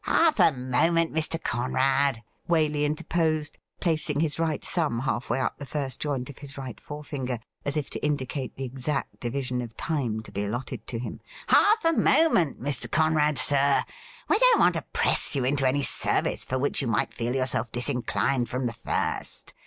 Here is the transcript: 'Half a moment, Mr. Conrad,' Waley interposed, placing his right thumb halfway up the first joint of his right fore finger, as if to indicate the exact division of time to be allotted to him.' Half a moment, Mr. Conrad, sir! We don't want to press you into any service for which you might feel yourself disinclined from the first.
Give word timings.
'Half 0.03 0.39
a 0.39 0.51
moment, 0.51 1.13
Mr. 1.13 1.39
Conrad,' 1.39 2.23
Waley 2.49 2.85
interposed, 2.85 3.59
placing 3.79 4.19
his 4.19 4.39
right 4.39 4.65
thumb 4.65 5.01
halfway 5.01 5.39
up 5.39 5.59
the 5.59 5.65
first 5.67 5.99
joint 5.99 6.27
of 6.27 6.39
his 6.39 6.57
right 6.57 6.79
fore 6.81 7.03
finger, 7.03 7.37
as 7.65 7.77
if 7.77 7.91
to 7.91 8.03
indicate 8.03 8.55
the 8.55 8.63
exact 8.65 9.19
division 9.19 9.61
of 9.61 9.77
time 9.77 10.21
to 10.21 10.31
be 10.31 10.43
allotted 10.43 10.87
to 10.87 10.97
him.' 10.97 11.21
Half 11.49 11.85
a 11.85 11.93
moment, 11.93 12.59
Mr. 12.59 12.89
Conrad, 12.89 13.37
sir! 13.37 13.83
We 14.27 14.39
don't 14.39 14.59
want 14.59 14.73
to 14.73 14.81
press 14.91 15.35
you 15.35 15.45
into 15.45 15.67
any 15.67 15.83
service 15.83 16.45
for 16.45 16.57
which 16.57 16.81
you 16.81 16.87
might 16.87 17.13
feel 17.13 17.35
yourself 17.35 17.71
disinclined 17.71 18.49
from 18.49 18.65
the 18.65 18.73
first. 18.73 19.53